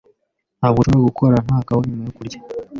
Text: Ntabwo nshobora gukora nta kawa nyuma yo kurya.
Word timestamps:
Ntabwo 0.59 0.79
nshobora 0.81 1.07
gukora 1.09 1.35
nta 1.45 1.57
kawa 1.67 1.81
nyuma 1.87 2.03
yo 2.07 2.13
kurya. 2.17 2.39